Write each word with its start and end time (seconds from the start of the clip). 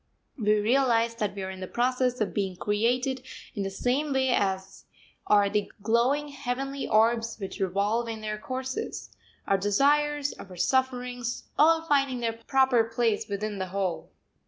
We 0.35 0.57
realise 0.59 1.13
that 1.13 1.35
we 1.35 1.43
are 1.43 1.51
in 1.51 1.59
the 1.59 1.67
process 1.67 2.19
of 2.21 2.33
being 2.33 2.55
created 2.55 3.21
in 3.53 3.61
the 3.61 3.69
same 3.69 4.13
way 4.13 4.29
as 4.29 4.85
are 5.27 5.47
the 5.47 5.71
glowing 5.83 6.29
heavenly 6.29 6.87
orbs 6.87 7.37
which 7.39 7.59
revolve 7.59 8.07
in 8.07 8.21
their 8.21 8.39
courses, 8.39 9.11
our 9.45 9.59
desires, 9.59 10.33
our 10.39 10.55
sufferings, 10.55 11.43
all 11.55 11.83
finding 11.83 12.19
their 12.19 12.33
proper 12.33 12.83
place 12.85 13.29
within 13.29 13.59
the 13.59 13.67
whole. 13.67 14.09